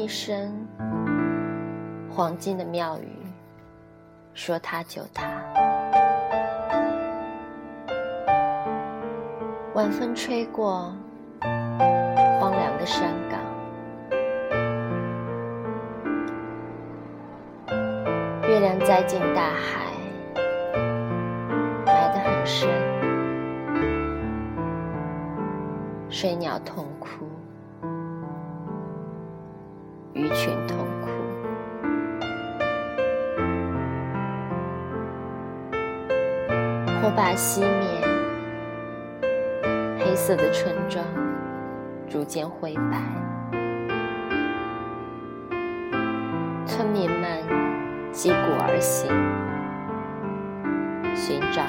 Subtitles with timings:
[0.00, 0.66] 一声
[2.08, 3.18] 黄金的妙语，
[4.32, 5.26] 说他就他。
[9.74, 10.90] 晚风吹过
[12.40, 13.38] 荒凉的山岗，
[18.48, 19.92] 月亮栽进大海，
[21.84, 22.70] 埋得很深，
[26.08, 27.08] 水鸟痛哭。
[30.20, 31.08] 鱼群痛哭，
[37.00, 37.88] 火把熄灭，
[39.98, 41.02] 黑色的村庄
[42.06, 43.00] 逐渐灰白，
[46.66, 47.42] 村民们
[48.12, 49.10] 击鼓而行，
[51.16, 51.62] 寻找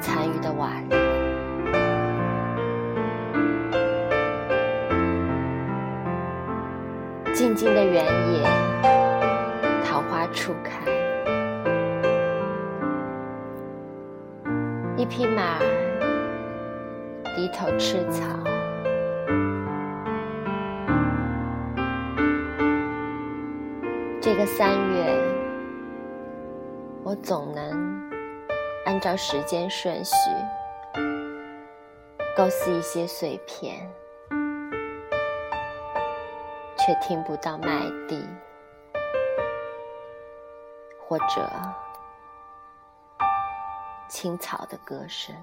[0.00, 0.95] 残余的瓦砾。
[7.56, 8.04] 静的原
[8.34, 8.42] 野，
[9.82, 10.84] 桃花初开，
[14.94, 15.64] 一匹马儿
[17.34, 18.22] 低头吃草。
[24.20, 25.18] 这个三月，
[27.02, 28.10] 我总能
[28.84, 30.12] 按照时间顺序
[32.36, 33.90] 构思一些碎片。
[36.86, 38.24] 却听不到麦地，
[41.04, 41.50] 或者
[44.08, 45.34] 青草的歌声。